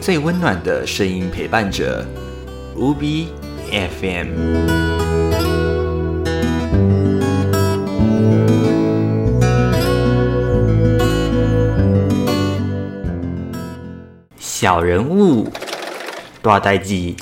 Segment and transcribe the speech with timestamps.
[0.00, 2.04] 最温暖的声音陪伴着。
[2.74, 3.28] 无比
[3.70, 4.28] FM。
[14.38, 15.52] 小人物，
[16.40, 17.16] 大代记，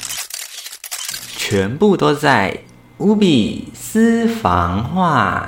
[1.37, 2.57] 全部都在
[2.99, 5.45] 无比私房话。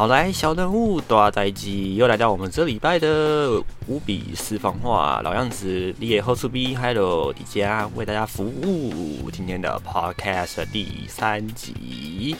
[0.00, 12.34] 好来，小人物大代记又来到我们这礼拜的无比私房话，老样子，你也后出 B Hello 迪迦为大家服务今天的 Podcast 第三集。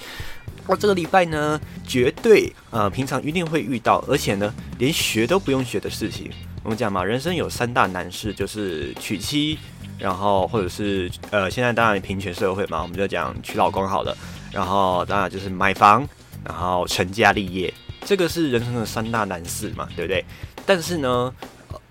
[0.67, 6.31] 我这个礼拜呢，绝对呃，平常一定会遇到，而且呢，连学都不用学的事情。
[6.63, 9.59] 我们讲嘛，人生有三大难事，就是娶妻，
[9.99, 14.17] 然后或者是呃，现在当然平权社会嘛，我们就讲娶老公好了。
[14.51, 16.09] 然后当然就是买房，
[16.45, 17.73] 然后成家立业，
[18.05, 20.25] 这个是人生的三大难事嘛，对不对？
[20.67, 21.33] 但是呢。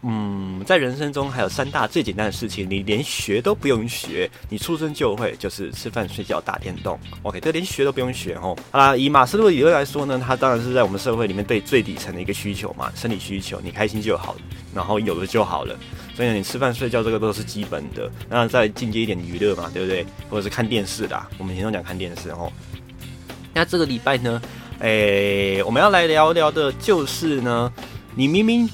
[0.02, 6.98] 嗯，在人生中还有三大最简单的事情，你连学都不用学，你出生就会，就是吃饭、睡觉、打电动。
[7.22, 8.56] OK，这连学都不用学哦。
[8.72, 14.38] 好啦，以马斯洛理论来说呢，它当然是在我们社会里面对最底层的一个需求嘛，生理需求，你开心就好，
[14.74, 15.78] 然后有了就好了。
[16.16, 20.06] 所以你吃饭、睡觉这个都是基本的，那再进阶一点娱乐嘛，对不对？
[20.30, 22.50] 或者是看电视的，我们以前都讲看电视哦。
[23.60, 24.42] 那这个礼拜呢，
[24.80, 27.70] 诶，我们要来聊聊的就是呢，
[28.16, 28.70] 你明明。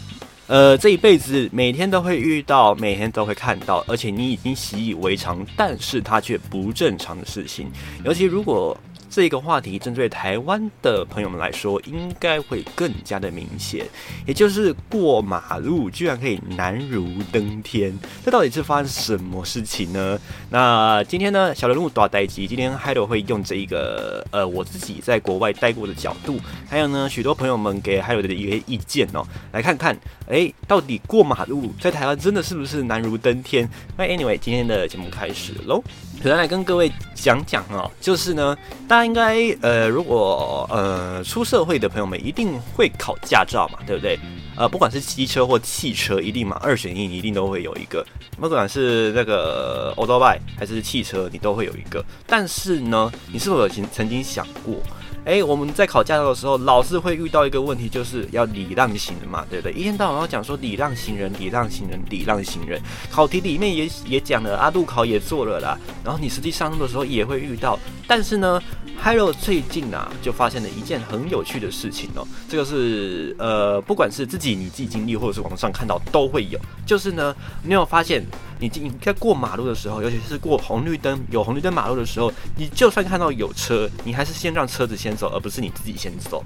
[0.45, 7.71] 呃，这一辈子每天都会遇到，每天都会看到，而且你已经习以为常，但是它却不正常的事情，
[8.03, 8.77] 尤其如果。
[9.15, 13.85] 这个话题针对台湾的朋友们来说，应该会更加的明显。
[14.25, 20.19] 也就是过马路居然可以难如登天，这到底是发生什么事情呢？
[20.49, 33.69] 那今天呢，小人物大待机，今天海友会用这一个呃，我自己在国外待过的角度，还有呢，许多朋友们给海友的一个意见哦，来看看，哎，到底过马路在台湾真的是不是难如登天？
[33.95, 35.81] 那 Anyway，今天的节目开始喽。
[36.25, 44.19] 首先来跟各位讲讲哦，就是呢，大家应该呃，如果呃出社会的朋友们一定会考驾照嘛，对不对？
[44.57, 48.03] 呃，不管是机车或汽车，一定嘛，二选一，你一定都会有一个。
[48.39, 52.03] 不管是那个 o l d b i 还是汽车，你都会有一个。
[52.25, 54.81] 但是呢，你是否有曾曾经想过？
[55.25, 59.73] 哎，我们在考驾照的时候，老是会遇到一个问题，就是要礼让行人嘛，对不对？
[59.73, 62.79] 一天到晚要讲说礼让行人，礼让行人，礼让行人。
[63.09, 65.75] 考题里面也也讲了，阿杜考也做了啦。
[66.03, 67.79] 然后你实际上路的时候也会遇到。
[68.07, 68.61] 但是呢
[69.01, 72.27] ，Hello 最近啊，就发现了一件很有趣的事情哦。
[72.47, 76.59] 这个是呃，不管是自己你自己经历，或者是网上看到，都会有。
[76.85, 78.23] 就是呢，你有发现？
[78.57, 86.41] 你你在过马路的时候，尤其是过红绿灯有红绿灯马路的时候，你就算看到有车，你还是先让车子先走，而不是你自己先走。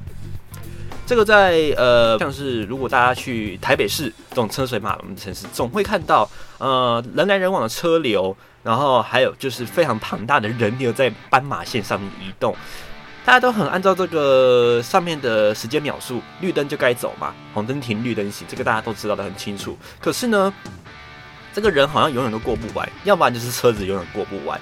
[1.09, 12.55] 这个在呃，像是如果大家去台北市这种车水马龙的城市，总会看到呃人来人往的车流，然后还有就是非常庞大的人流在斑马线上面移动，
[13.25, 19.75] 大家都很按照这个上面的时间秒数，绿灯就该走嘛，红灯停，绿灯行，这个大家都知道的很清楚。
[19.99, 20.53] 可是呢？
[21.51, 24.61] 这个人好像永远都过不完，要不然就是车子永远过不完。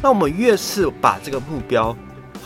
[0.00, 1.94] 那我们越是把这个目标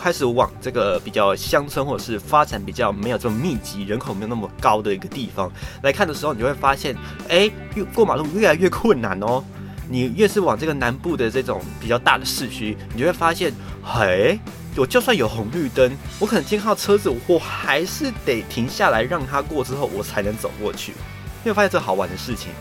[0.05, 5.51] 开始往这个比较乡村或者是发展比较没有这么密集、人口没有那么高的一个地方
[5.81, 6.95] 来看的时候，你就会发现，
[7.27, 9.43] 哎，越过马路越来越困难哦。
[9.89, 13.51] 你越是往这个南部的这种比较大的市区，你就会发现，
[13.81, 14.39] 嘿，
[14.75, 20.93] 我就算有红绿灯，我可能经靠车子，我还是得停下来让它过之后，我才能走过去。
[21.43, 22.51] 你会发现这好玩的事情。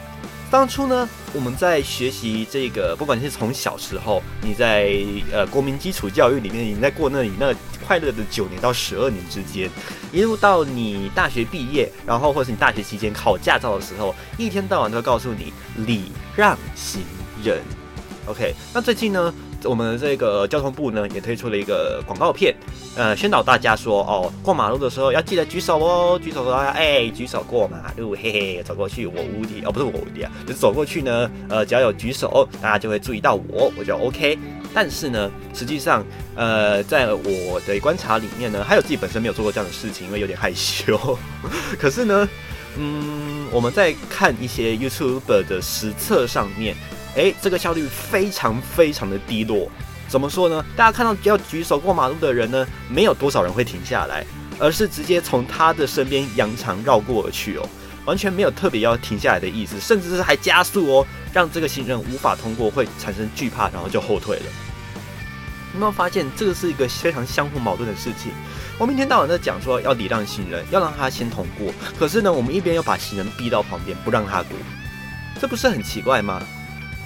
[0.55, 4.95] 当初呢，我们在学习这个，不管是从小时候，你在
[5.33, 7.53] 呃国民基础教育里面，你在过那里那
[7.85, 9.69] 快乐的九年到十二年之间，
[10.13, 15.53] 一路到你大学毕业，然后或是你大学期间考驾照的时候，一天到晚都告诉你
[15.85, 17.03] 礼让行
[17.43, 17.61] 人。
[18.27, 19.35] OK，那最近呢？
[19.69, 22.55] 我们这个交通部呢，也推出了一个广告片，
[22.97, 34.39] 呃，宣导大家说，哦，过马路的时候要记得举手哦，举手说，哎，举手过马路，嘿嘿，走过去我无敌，哦，不是我无敌啊，就是走过去呢，呃，只要有举手，大家就会注意到我，我就 OK。
[34.75, 36.05] 但是呢，实际上，
[36.35, 41.17] 呃，在我的观察里面呢，还有自己本身没有做过这样的事情，因为有点害羞。
[41.79, 42.29] 可是呢，
[42.77, 46.75] 嗯，我们在看一些 YouTube 的实测上面。
[47.17, 49.71] 哎，这个效率非常非常的低落。
[50.09, 50.65] 怎么说呢？
[50.77, 54.25] 大家看到要举手过马路的人呢，没有多少人会停下来，
[54.59, 57.69] 而是直接从他的身边扬长绕过而去哦，
[58.05, 64.45] 完全没有特别要停下来的意思，甚至是还加速哦，让这个行人无法通过，会产生惧怕，然后就后退了。
[65.73, 68.31] 有没有发现这个是一个非常相互矛盾的事情？
[68.79, 74.57] 我们一天到晚在讲说要礼让行人，要让他先通过，可是呢，我们一边又把行人逼到旁边不让他过，
[75.41, 76.41] 这不是很奇怪吗？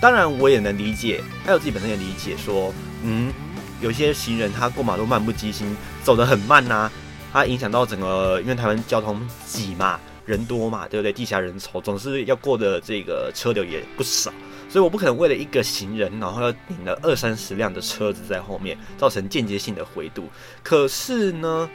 [0.00, 2.72] 当然，我也能理解，还有自己本身也理解说，
[3.02, 3.32] 嗯，
[3.80, 6.88] 有些行人他过马路漫不经心，走得很慢呐，
[7.32, 11.12] 他影响到整个，因为台湾交通挤嘛，人多嘛，对不对？
[11.12, 14.32] 地下人稠，总是要过的这个车流也不少，
[14.68, 20.28] 所以我不可能为了一个行人，然后要顶了二三十辆的车子在后面，造成间接性的回堵。
[20.62, 21.68] 可是呢，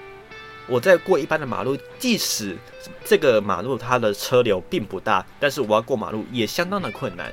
[0.67, 2.57] 我在过一般的马路，即使
[3.03, 7.29] 这个马路它的车流并不大，但是我要过马路也相当的困难。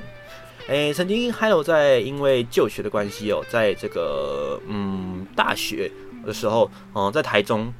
[0.67, 5.91] 诶，曾经还有在因为就学的关系哦，在这个嗯大学
[6.25, 7.73] 的时候，嗯，在台中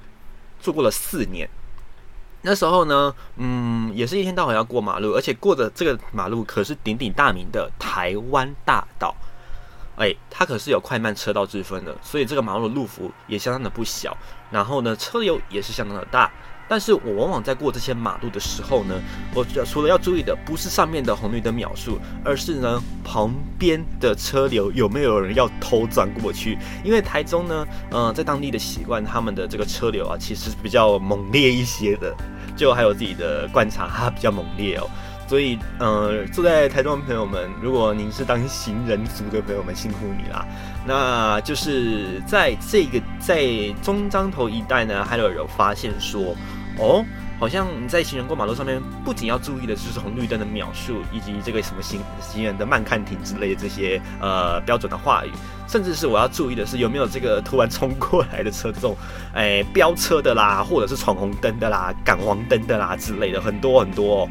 [0.61, 1.49] 住过了四年。
[2.41, 9.15] 那时候呢，嗯，也是一天到晚要过马路，而且过的这个马路可是鼎鼎大名的台湾大道。
[9.97, 14.17] 哎，它可是有快慢车道之分的，所以这个马路的路幅也相当的不小，
[14.49, 16.31] 然后呢，车流也是相当的大。
[16.71, 18.95] 但是我往往在过这些马路的时候呢，
[19.35, 23.29] 我除了要注意的不是上面的红绿灯秒数，而是呢旁
[23.59, 26.57] 边的车流有没有人要偷钻过去。
[26.81, 32.15] 因为台中呢，嗯，在当地的习惯，他们的这个车流啊，其实比较猛烈一些的。
[32.55, 34.89] 就还有自己的观察，它比较猛烈哦。
[35.27, 40.45] 所以，嗯，住在台中的朋友们，如果您是当行人族的朋友们，辛苦你啦。
[40.87, 43.45] 那就是在这个在
[43.81, 46.33] 中彰头一带呢，还有有发现说。
[46.77, 47.05] 哦，
[47.39, 55.31] 好像你在行人过马路上面，不仅要注意的就是红绿灯的秒数，以及这个什么行行人的慢看停之类的这些呃标准的话语，
[55.67, 58.95] 甚至是我要注意的是有没有这个突然冲过来的车这种，
[59.33, 64.27] 诶飙车的啦，或者是闯红灯的啦、赶黄灯的啦之类的，很多很多。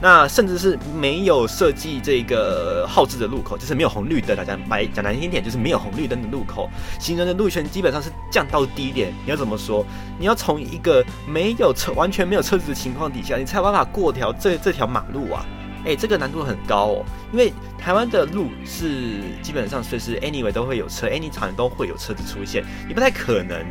[0.00, 4.44] 那甚至是没有设计这个号志的路口，就是没有红绿灯的。
[4.44, 9.12] 讲白讲难听点，就是没有红绿灯的路口，行人的路权基本上是降到低点。
[9.24, 9.84] 你要怎么说？
[10.18, 15.44] 你要从一个没有车、完全没有车子的情况底下，你才有办法过条这这条马路啊！
[15.84, 23.64] 哎，这个难度很高哦，因为台湾的路是基本上随时 anyway 都会有车，any time 都会有车子出现，你不太可能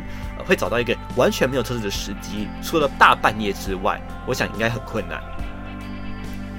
[0.46, 5.22] 会找到一个完全没有车子的时机，除了大半夜之外，我想应该很困难。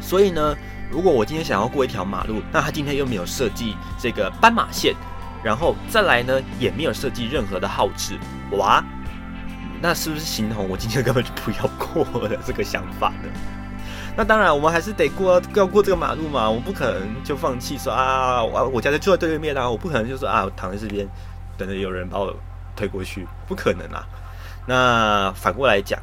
[0.10, 0.58] 所以呢，
[0.90, 4.96] 如果我今天想要过一条马路，那他今天又没有设计这个斑马线，
[5.44, 8.18] 然后再来呢，也没有设计任何的号志，
[8.54, 8.84] 哇，
[9.80, 13.30] 那是不是形同我今天根本就不要过的这个想法呢？
[14.18, 21.08] 那当然，我们还是得过要过这个马路嘛，我不可能就放弃说啊，我我家就住在对面啊，我不可能就说啊，我躺在这边
[21.56, 22.36] 等着有人把我
[22.76, 24.04] 推过去，不可能啊。
[24.66, 26.02] 那反过来讲。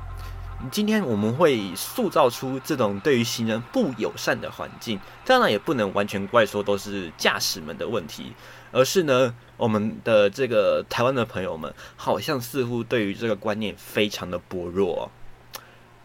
[0.71, 8.33] 今天我们会塑造出这种对于行人不友善的环境，当然也不能完全怪说都是驾驶们的问题，
[8.73, 15.11] 而是呢，我们的这个台湾的朋友们好像似乎对于这个观念非常的薄弱。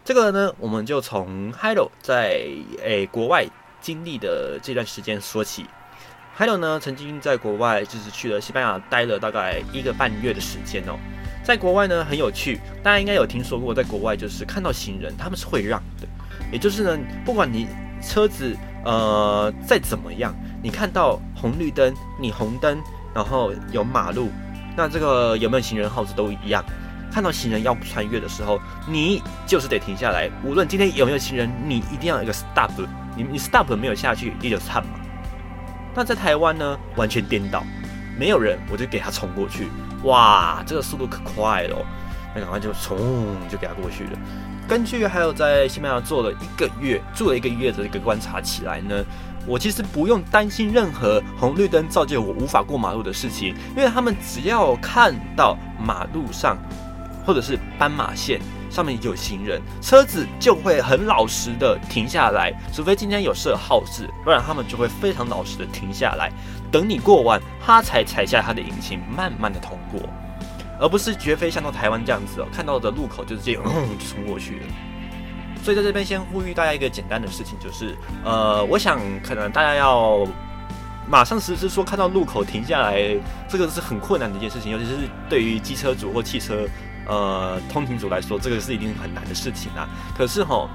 [0.04, 2.46] 这个呢，我们就从 Hello 在
[2.82, 3.46] 诶国外
[3.80, 5.66] 经历的这段时间说起。
[6.36, 10.98] Hello 呢，曾经在国外就是去了西班牙待了大概一个半月的时间哦。
[11.42, 16.06] 在国外呢很有趣，大家应该有听说过，在国外就是看到行人他们是会让的，
[16.52, 17.66] 也就是呢，不管你
[18.00, 22.80] 车子呃再怎么样，你看到红绿灯，你红灯，
[23.12, 24.30] 然后有马路，
[24.76, 26.64] 那这个有没有行人号子都一样，
[27.12, 32.70] 看到行人要穿越的时候，你就是得停下来，无论今天有没有行人，你一定要一个 stop，
[33.16, 34.92] 你你 stop 没有下去，你就惨嘛。
[35.94, 37.64] 那在台湾呢，完全颠倒，
[38.16, 39.68] 没有人我就给他冲过去。
[40.04, 41.76] 哇，这个速度可快了，
[42.34, 42.98] 那赶快就冲
[43.48, 44.18] 就给他过去了。
[44.68, 49.04] 根据还有在西班牙做了一个月，住了一个月的一个观察起来呢，
[49.46, 56.56] 我其实不用担心任何红绿灯造就我无法过马路的事情，因为他们只要看到马路上
[57.26, 58.40] 或者是斑马线
[58.72, 66.32] 上面有行人，车子就会很老实的停下来，除非今天有设号志，不然他们就会非常老实的停下来。
[66.70, 70.00] 等你过完，他才踩下他的引擎，慢慢的通过，
[70.80, 74.66] 而不是绝非像到台湾这样子哦，看到的路口就直接嗯就冲过去了。
[75.62, 80.26] 所以在这边先呼吁大家一个简单的事情，就是呃，我想可能大家要
[81.06, 82.98] 马上实施说看到路口停下来，
[83.46, 84.92] 这个是很困难的一件事情，尤其是
[85.28, 86.66] 对于机车主或汽车
[87.06, 89.88] 呃通勤族来说，这个是一定很难的事情啊。
[90.16, 90.68] 可是哈，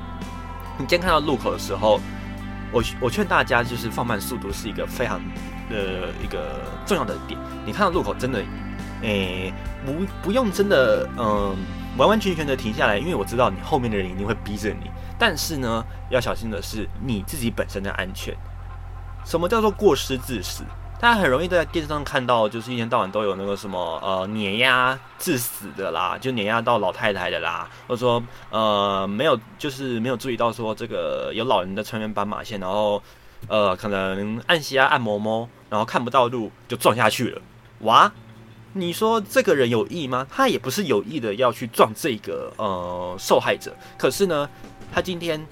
[0.77, 2.00] 你今天看到路口的时候，
[2.72, 5.22] 我我劝大家就是放慢速度，是一个非常。
[5.69, 8.41] 的一个重要的点，你看到路口真的，
[9.01, 9.53] 诶，
[9.86, 11.53] 不不用真的，嗯，
[11.98, 14.89] 完完全全的停下来，因为我知道你后面的人一定会逼着你。
[15.19, 18.34] 但是呢，要小心的是你自己本身的安全。
[19.25, 20.63] 什么叫做过失致死？
[21.00, 33.00] 大家很容易在电视上看到，就是一天到晚都有那个什么呃碾压致死的啦，就碾压到老太太的啦，或者说呃没有就是没有注意到说这个有老人在穿越斑马线，然后
[33.48, 37.42] 呃可能按西啊按摩摩，然后看不到路就撞下去了。
[37.82, 38.12] 哇，
[38.74, 40.25] 你说这个人有意吗？
[40.27, 44.50] 他也不是有意的要去撞这个呃受害者，可是呢，
[44.92, 45.46] 他今天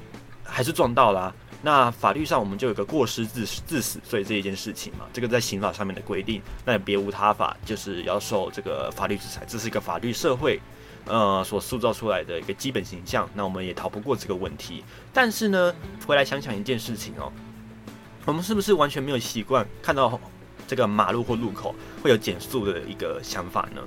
[0.43, 1.31] 还是撞到了。
[1.65, 10.61] 那法律上我们就有个过失致致死罪这一件事情嘛，这个在刑法上面的规定，那也别无他法，就是要受这个法律制裁，这是一个法律社会，
[11.05, 14.83] 呃，所塑造出来的一个基本形象，那我们也逃不过这个问题。
[15.11, 15.73] 但是呢，
[16.05, 17.33] 回来想想一件事情哦，
[18.25, 20.21] 我们是不是完全没有习惯看到
[20.67, 23.81] 这个马路或路口会有减速的一个想法呢？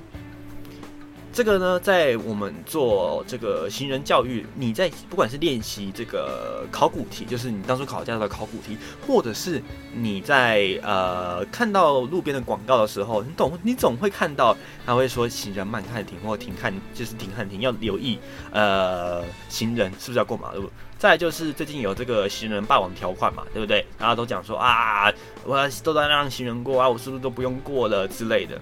[1.31, 9.61] 这个呢，在我们做这个行人教育，你在不管是练习这个考古题，就是你当初考驾照的考古题，或者是
[9.93, 18.19] 你在呃看到路边的广告的时候，你总你总会看到他会说行人慢看停或停看，就是停看停要留意
[18.51, 20.69] 呃行人是不是要过马路。
[20.97, 23.85] 再就是最近有这个行人霸王条款嘛，对不对？
[23.97, 25.13] 大家都讲说啊，
[25.45, 28.59] 我都在让行人过啊，我是不是都不用过了之类的。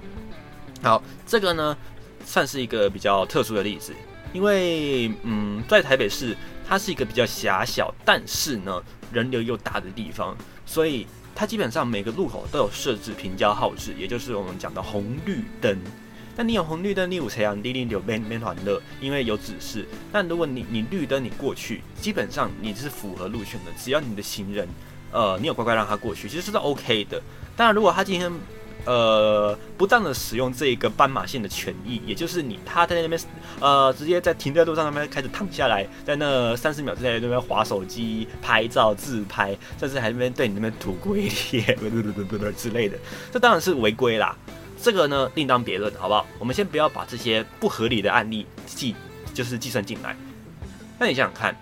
[0.83, 1.75] 好，这个呢。
[2.27, 3.93] 算是一个比较特殊的例子，
[4.33, 6.35] 因为嗯，在台北市，
[6.67, 15.79] 它是一个比较狭小，但是呢人流又大的地方，所以它基本上每个路口都有设置平交号志，也就是我们讲的红绿灯。
[16.35, 19.87] 那你有红绿灯，你有车啊，滴滴有边边团乐，因为有指示。
[20.11, 24.67] 但如果你你绿灯你过去，基本上你是符合路权的，只要你的行人，
[25.13, 27.21] 呃，你有乖乖让他过去，其实是 OK 的。
[27.55, 28.29] 当然，如果他今天
[28.87, 33.21] 呃，不当的使用这个斑马线的权益，也就是你他在那边，
[33.59, 42.97] 呃，直接在停在路上那边开始躺下来，在那三十秒之内那边划手机、拍照、自拍，甚至还那边对你那边吐龟贴，不不不不不之类的，
[43.29, 44.33] 这当然是违规啦。
[44.81, 46.25] 这个呢另当别论，好不好？
[46.39, 48.95] 我们先不要把这些不合理的案例计，
[49.33, 50.15] 就是计算进来。
[50.97, 51.53] 那你想想看。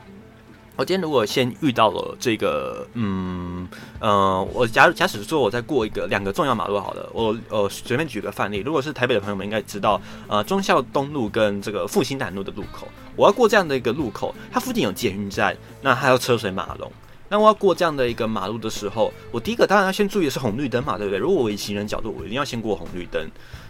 [0.77, 3.65] 我今天如果先遇到了这个，嗯，
[3.99, 16.91] 呃，我假假使说我在过一个两个重要马路好了，我呃随便举个范例，如果是台北的朋友们应该知道，呃，忠孝东路跟这个复兴南路的路口，我要过这样的一个路口，它附近有捷运站，那还有车水马龙，
[17.29, 21.17] 那我要过这样的一个马路的时候，我第一个当然要先注意的是红绿灯嘛，对不对？
[21.17, 23.25] 如果我以行人角度，我一定要先过红绿灯，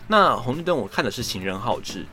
[0.08, 2.04] 那红绿灯我看的是行人号志，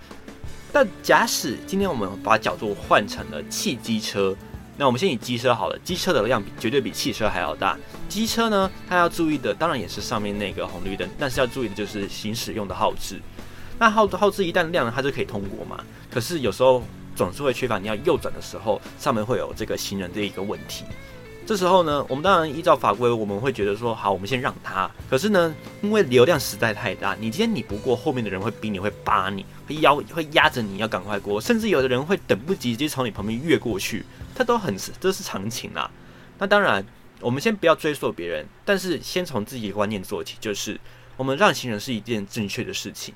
[0.70, 4.36] 但假使今天我们把角度换成了汽机车。
[4.76, 7.78] 那我们先以机车好了，机车的量比绝对比汽车还要大。
[8.08, 13.20] 机车呢，它要注意的当然也是上面那个红绿灯，但是要注意的就是行驶用的号志。
[13.78, 15.82] 那号号字一旦亮了，它就可以通过嘛。
[16.10, 16.82] 可是有时候
[17.14, 20.84] 总是会缺乏，你要右转的时候，上面会有这个行人这一个问题。
[21.44, 24.88] 这时候呢，我们当然依照法规，我们会觉得说，好，我们先让他。
[25.10, 34.04] 可是呢，因为流量实在太大，你今天你不过，后面的人会逼你，会扒你，会压，会压着你要赶快过，甚至有的人会等不及，直接从你旁边越过去，
[34.36, 35.90] 他都很这是常情啦。
[36.38, 36.86] 那当然，
[37.20, 40.80] 我们先不要追溯别人，但是先从自己的观念做起，就是
[41.16, 43.12] 我们让行人是一件正确的事情。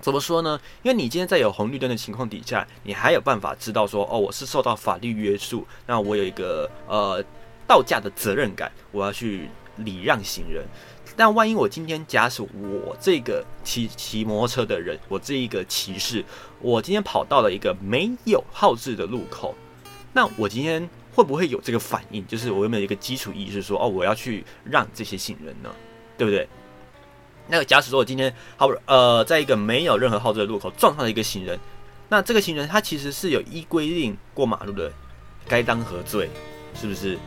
[0.00, 0.60] 怎么说呢？
[0.82, 7.24] 因为你今天在有红绿灯的情况底下，你还有办法知道说，哦，我是受到法律约束，那我有一个呃。
[7.72, 10.62] 道驾的责任感，我要去礼让行人。
[11.16, 16.22] 但万一我今天假使我这个骑骑摩托车的人，我这一个骑士，
[16.60, 19.54] 我今天跑到了一个没有号志的路口，
[20.12, 22.26] 那我今天会不会有这个反应？
[22.26, 25.70] 就是我有没有一个基础意识说，哦，我要去让这些行人呢？
[26.18, 26.46] 对不对？
[27.48, 31.58] 那假使说我今天好呃，在一个没有任何号志的路口撞上了一个行人，
[32.10, 34.92] 那这个行人他其实是有依规定过马路的，
[35.48, 36.28] 该当何罪？
[36.74, 37.18] 是不是？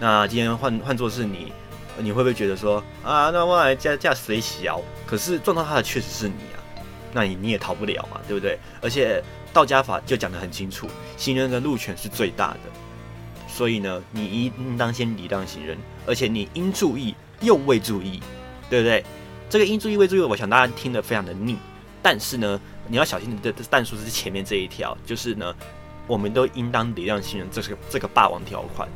[0.00, 1.52] 那今天换换作是你，
[1.98, 4.80] 你会不会觉得说啊，那我来驾驾谁小？
[5.06, 6.58] 可是撞到他的确实是你啊，
[7.12, 8.58] 那你你也逃不了嘛，对不对？
[8.82, 9.22] 而且
[9.52, 12.60] 道家法就讲得很清楚，行人的路权是最大的，
[13.48, 18.20] 所以呢，你应当先礼让行人，而且你应注意又未注意，
[18.68, 19.04] 对不对？
[19.48, 21.56] 这个应注意未注意，我想大家听得非常的腻，
[22.02, 25.54] 但是呢，你要小心的弹数是前面这一条，就是呢，
[26.08, 28.88] 我们都应当礼让行人，这是这个霸王条款。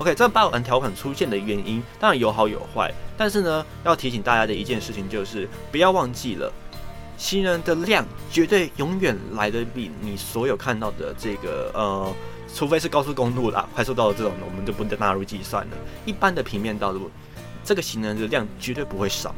[0.00, 6.50] OK，这个霸王条款出现的原因当然有好有坏，但是呢，要提醒大家的一件事情就是，不要忘记了，
[7.18, 12.14] 行人的量绝对永远来的比你所有看到的这个呃，
[12.54, 15.76] 除非是高速公路啦、快速道路这种，我们就不纳入计算了。
[16.06, 17.10] 一般的平面道路，
[17.62, 19.34] 这个行人的量绝对不会少。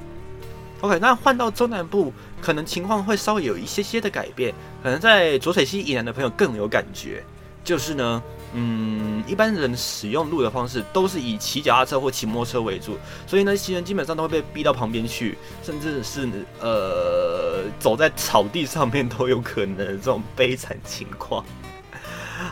[0.81, 7.25] OK，那换到中南部，可能情况会稍微有一些些的改变，可能在浊水溪以南的朋友更有感觉，
[7.64, 8.23] 就是呢。
[8.54, 16.28] 嗯，一般人使用路的方式都是以骑脚踏车或骑摩托车为主，所以呢，行人基本上都会被逼到旁边去，甚至是
[16.61, 21.44] 呃走在草地上面都有可能这种悲惨 情况。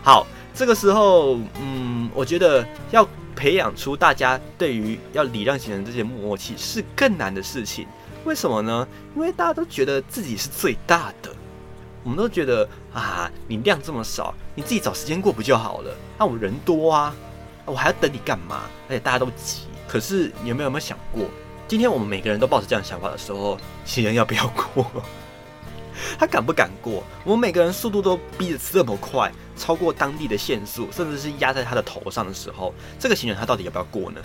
[0.03, 7.87] 好，这个时候，嗯，我觉得要培养出大家对于要礼让行人这些默契是更难的事情。
[8.25, 8.87] 为什么呢？
[9.17, 11.35] 因为大家都觉得自己是最大的。
[12.03, 15.95] 我们都觉得啊，你量这么少，你自己找时间过不就好了？
[16.19, 17.15] 那我人多啊，
[17.67, 18.63] 我还要等你干嘛？
[18.89, 19.63] 而且大家都急。
[19.87, 21.25] 可是你有没有没有想过，
[21.69, 24.87] 今天我们每个人都抱着这样想法的时候，行人要不要过？
[26.19, 27.03] 他敢不敢过？
[27.25, 34.21] 我们每个人速度都逼得这么快，超过当地的限速，甚至是压在他的头上的时候，这个行人他到底要不要过呢？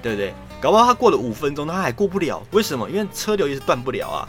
[0.00, 0.32] 对不对？
[0.60, 2.42] 搞不好他过了五分钟，他还过不了。
[2.52, 2.88] 为什么？
[2.88, 4.28] 因为车流一直断不了啊。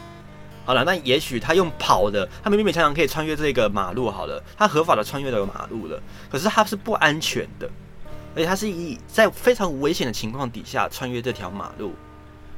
[0.66, 4.10] 好了，那也许他用跑的，他勉勉强强可以穿越这个马路。
[4.10, 7.70] 好了，他合法的穿越了马路了，可是他是不安全的，
[8.34, 11.94] 而且他是以在非常危险的情况底下穿越这条马路，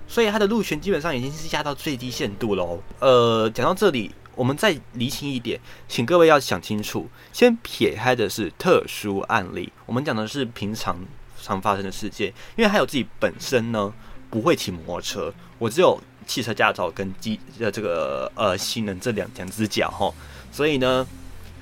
[0.09, 2.81] 所以他的路权基本上已经是压到最低限度喽。
[2.99, 10.99] 呃，讲到这里，我们再厘清一点，请各位要想清楚，先撇开的是特殊案例，我们讲的是平常
[11.43, 13.93] 常发生的事件，因为还有自己本身呢
[14.31, 16.01] 不会骑摩托车，我只有。
[16.29, 20.15] 汽车驾照跟机呃这个呃行人这两两只脚哈，
[20.53, 21.05] 所以呢，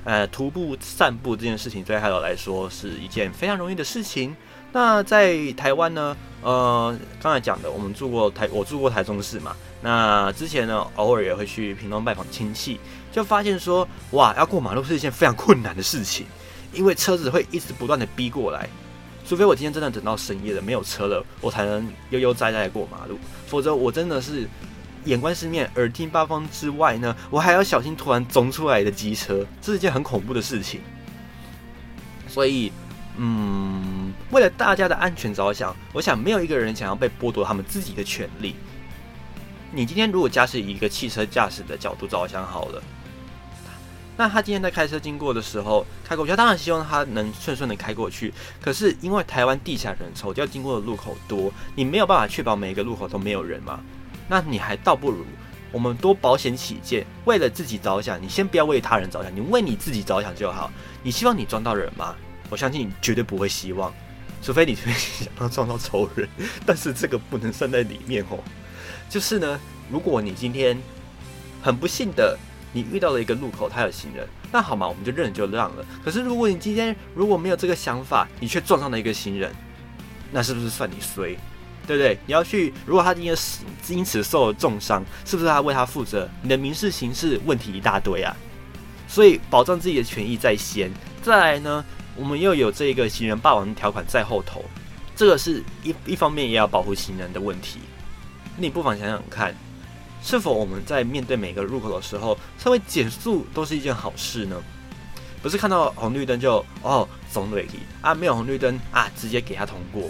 [0.03, 4.35] 呃徒步散步这件事情对海友来说是一件非常容易的事情。
[4.73, 9.55] 那在台湾呢，呃刚才讲的，我们住过台，我住过台中市嘛。
[9.81, 12.79] 那之前呢，偶尔也会去屏东拜访亲戚，
[13.11, 16.25] 就发现说，哇，要过马路是一件非常困难的事情，
[16.73, 18.67] 因为车子会一直不断的逼过来。
[19.27, 24.47] 除非我今天真的等到深夜了没有车了，我才能悠悠哉哉过马路，否则我真的是
[25.03, 30.79] 眼观四面，耳听八方之外呢，我还要小心突然冲出来的机车，这是件很恐怖的事情。
[32.29, 32.71] 所以，
[33.17, 38.55] 嗯，为了大家的安全着想，我想没有一个人想要被剥夺他们自己的权利。
[39.73, 42.81] 你今天如果驾驶以一个汽车驾驶的角度着想好了。
[44.17, 48.33] 那他今天在开车经过的时候，开过去，当然希望他能顺顺的开过去。
[48.59, 53.79] 可是因为台湾地下人稠，要经过的路口多，你没有办法确保每一个路口都没有人嘛？
[54.27, 55.23] 那你还倒不如
[55.71, 60.71] 我们多保险起见，为了自己着想，你先不要为他人着想，你为你自己着想就好。
[61.03, 62.15] 你希望你撞到人吗？
[62.49, 63.93] 我相信你绝对不会希望，
[64.41, 66.27] 除非你想要撞到仇人。
[66.65, 68.39] 但是这个不能算在里面哦。
[69.09, 69.59] 就是呢，
[69.91, 70.75] 如果你今天
[71.61, 72.35] 很不幸的。
[72.73, 75.85] 你遇到了一个路口，他有行人，那好嘛，我们就认就让了。
[76.03, 79.53] 可是如果你今天如果没有这个想法，你却撞上了一个行人，
[80.31, 81.37] 那是不是算你衰？
[81.85, 82.19] 对不对？
[82.25, 83.33] 你要去，如果他今天
[83.87, 86.29] 因此受了重伤，是不是他为他负责？
[86.41, 88.35] 你的民事、刑事问题一大堆啊！
[89.07, 90.91] 所以保障自己的权益在先，
[91.23, 91.85] 再来呢，
[92.17, 94.65] 我们又有这个行人霸王条款在后头，
[95.15, 97.79] 这个是一一方面也要保护行人的问题。
[98.57, 99.55] 你不妨想想看。
[100.21, 104.55] 是否我们在面对每个入口的时候，稍微减速都是一件好事呢？
[105.41, 110.09] 不是看到红绿灯就哦走对去啊，没有红绿灯啊，直接给他通过。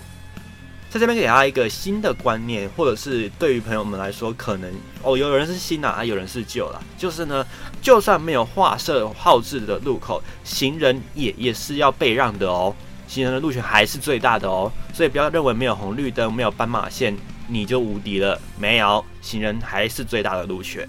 [0.90, 4.72] 在这边给他一个新的观念，或者是对于朋友们来说，可能
[5.04, 6.82] 哦有人是新的啊，有人是旧了。
[6.98, 7.46] 就是呢，
[7.82, 12.74] 就算没有画设号志的路口，行人也也是要被让的哦，
[13.06, 14.72] 行人的路权还是最大的哦。
[14.94, 17.16] 所以不要认为没有红绿灯、没有斑马线。
[17.48, 18.40] 你就无敌了？
[18.60, 20.88] 没有，行人还是最大的路权，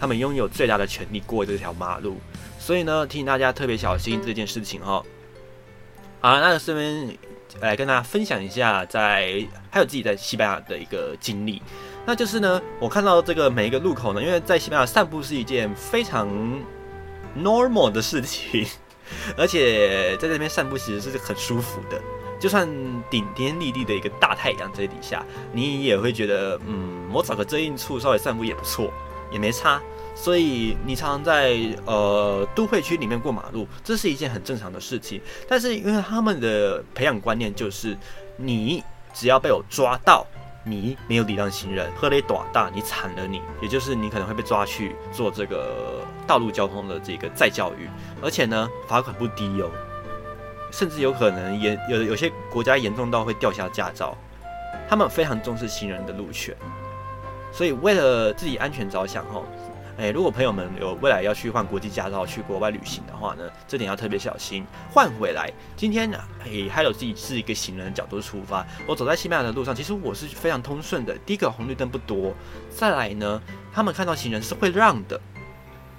[0.00, 2.18] 他们拥有最大的权利过这条马路。
[2.58, 5.02] 所以呢，提醒大家特别小心这件事情哈。
[6.20, 7.18] 好，那顺便
[7.60, 11.62] 来跟大家分享一下，在还有自己在西班牙的一个经历。
[12.06, 16.28] 那就是呢，我看到这个每一个路口呢，因为在西班牙散步是一件非常
[17.38, 18.66] normal 的事情，
[19.36, 22.00] 而且在这边散步其实是很舒服的。
[22.44, 22.68] 就算
[23.08, 28.92] 顶天立地的一个大太阳在底下，你也会觉得，嗯，我找个遮阴处稍微散步也不错，
[29.32, 29.80] 也没差。
[30.14, 35.22] 所以你常常在呃都会区里面过马路，这是一件很正常的事情。
[35.48, 37.96] 但是因为他们的培养观念就是，
[38.36, 40.26] 你只要被我抓到，
[40.66, 47.88] 你没有礼让行人，喝了一短大，你惨了你，也就是你可能会被抓去做这个道路交通的这个再教育，
[48.22, 49.70] 而且呢罚款不低哦。
[50.76, 54.16] 甚至有可能严有有些国家严重到会吊销驾照，
[54.88, 56.52] 他们非常重视行人的路权，
[57.52, 59.44] 所以为了自己安全着想哦，
[59.96, 64.66] 哎，如果朋友们有未来要去换国际驾照去国外旅行的话呢，这点要特别小心。
[64.90, 71.16] 换回来，今天呢，哎，还有自己是一个行人的角度出发，我走在西班牙的路上，其实我是非常通顺的。
[71.24, 72.34] 第一个红绿灯不多，
[72.68, 73.40] 再来呢，
[73.72, 75.20] 他们看到行人是会让的。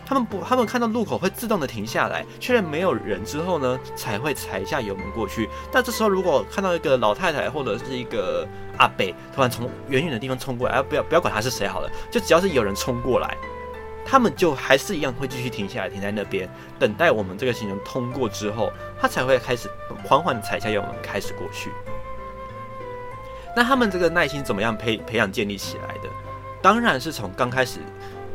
[0.05, 5.49] 他们不，他们看到路口会自动的停下来，确认没有人之后呢，才会踩一下油门过去。
[5.71, 13.35] 但这时候如果看到一个老太太或者是一个阿伯突然从远远的地方冲过来，不要不要管他是谁好了，就只要是有人冲过来，
[14.05, 19.67] 他们就还是一样会继续停下来，停在那边等待我们这个行人通过之后，他才会开始
[20.03, 21.71] 缓缓踩下油门开始过去。
[23.55, 26.09] 那他们这个耐心怎么样培培养建立起来的？
[26.61, 27.79] 当然是从刚开始。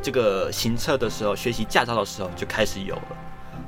[0.01, 3.17] 这个行车的时候，学习驾照的时候就开始有了。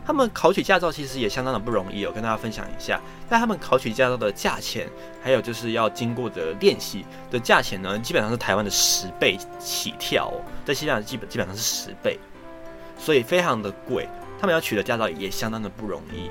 [0.06, 3.00] 他们考取驾照其实也相当的不容易，我跟大家分享一下。
[3.30, 4.90] 在他们考取驾照的价钱，
[5.24, 10.34] 还有就是要经过的练习的价钱呢，基本上是台湾的十倍起跳。
[10.66, 12.20] 在西兰基本基本上是十倍，
[12.98, 14.10] 所以非常的贵。
[14.42, 16.30] 他们要取得驾照也相当的不容易。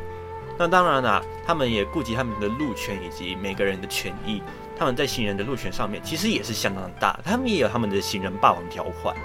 [0.59, 4.43] 那当然啦，他们也顾及他们的路权以及每个人的权益。
[4.79, 9.17] 他们在行人的路权上面其实也是相当的大，他们也有他们的行人霸王条款。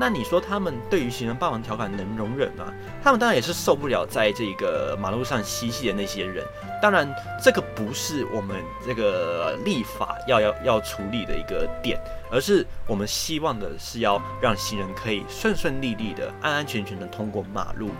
[0.00, 2.72] 那你说他们对于行人霸王条款能容忍吗？
[3.02, 6.44] 他们当然也是受不了在这个马路上嬉戏的那些人。
[6.80, 17.90] 当然，这个不是我们这个立法要要要处理的一个点，而是我们希望的是要让行人可以顺顺利利的、安安全全的通过马路。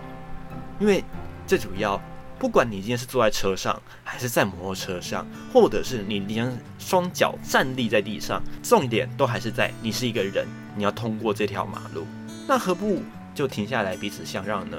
[0.79, 1.03] 因为
[1.45, 2.01] 最主要，
[2.37, 10.47] 不管你今天是坐在车上，还是在摩托车上，或者是你将双脚站立在地上，重点都还是在你是一个人。
[10.79, 12.07] 你要通过这条马路，
[12.47, 13.03] 那何不
[13.35, 14.77] 就停下来彼此相让呢？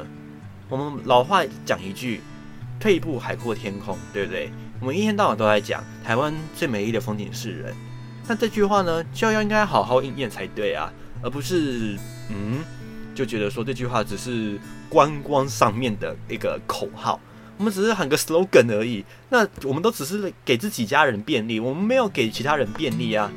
[0.66, 2.22] 我们老话讲一句，
[2.80, 4.50] 退一步海阔天空，对不对？
[4.80, 7.74] 我们一天到晚都在讲台湾最美丽的风景是人，
[8.26, 11.98] 那这句话呢，就要应该好好应验才对啊，而不是
[12.30, 12.64] 嗯，
[13.14, 14.58] 就觉得说这句话只是
[14.88, 17.20] 观光上面的一个口号，
[17.58, 19.04] 我们只是喊个 slogan 而已。
[19.28, 23.30] 那我们都只是给自己家人便利，我们没有给其他人便利啊。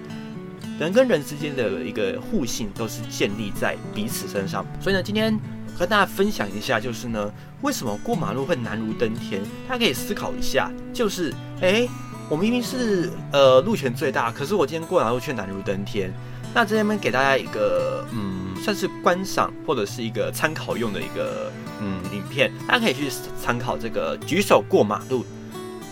[0.79, 5.39] 人跟人之间的一个互信都是建立在彼此身上，所以呢，今天
[5.77, 7.31] 和大家分享一下，就是呢，
[7.61, 9.41] 为什么过马路会难如登天？
[9.67, 11.87] 大家可以思考一下，就是，哎，
[12.27, 16.11] 我明明是呃路权最大，可是我今天过马路却难如登天。
[16.55, 23.09] 那这边给大家一个，嗯，算是观赏或者是一个参考用的一个，嗯，影片，大家可以去
[23.41, 25.23] 参考这个举手过马路。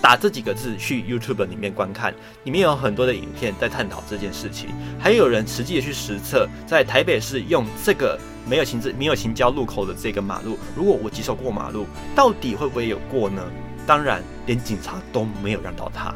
[0.01, 2.11] 打这几个字去 YouTube 里面观看，
[2.43, 11.85] 里面有很多的影片在探讨这件事情，还有人实际的去实测，在台北市用这个没有行字、没有行交路口的这个马路，如果我举手过马路，
[12.15, 13.43] 到底会不会有过呢？
[13.85, 16.13] 当然，连警察都没有让到他，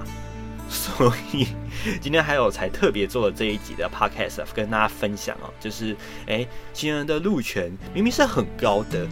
[0.69, 1.47] 所以
[2.01, 5.95] 今天还有才特别做了这一集的 Podcast 跟大家分享哦，就是
[6.27, 9.07] 哎，行人的路权明明是很高的，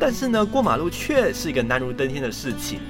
[0.00, 2.80] 但是呢，过马路却是一个难如登天的事情。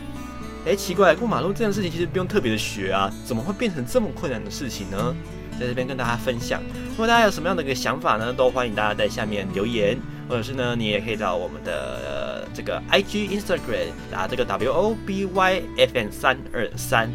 [0.66, 5.14] 哎，奇怪，过马路这件事情其实不用特别的学啊，怎么会变成这么困难的事情呢？
[5.60, 6.60] 在这边跟大家分享。
[6.90, 9.96] 如果大家有什么样的一个想法呢，都欢迎大家在下面留言，
[10.28, 17.12] 或者是呢，你也可以到我们的这个 IG Instagram 打这个 W O B Y F N 三二三，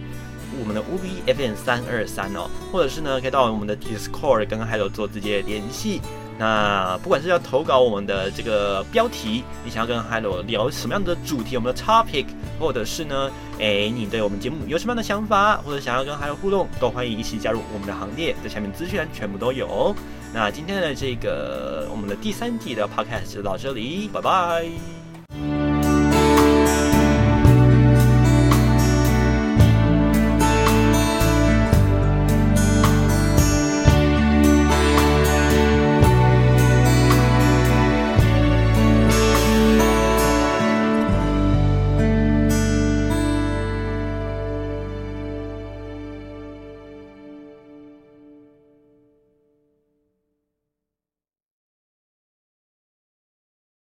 [0.57, 5.99] 我们的 U B F N 三二三哦，或者是呢，可以到我们的 Discord 跟 Hello 做直接联系。
[6.41, 12.25] 那不管是要投稿我们的这个标题，你想要跟 Hello 聊什么样的主题，我们的 topic，
[12.59, 19.95] 或者是呢，哎，你对我们节目有什么样的想法，或者想要跟 Hello 互动，都欢迎一起加入我们的行列，在下面资讯全部都有。
[20.33, 25.00] 那今天的这个我们的第三季的 podcast 就到这里，拜拜。